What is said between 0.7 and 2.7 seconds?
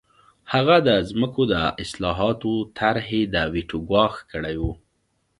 د ځمکو د اصلاحاتو د